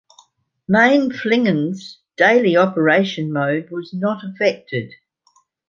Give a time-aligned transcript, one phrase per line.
[0.67, 4.95] Mainflingen's daily operation mode was not affected.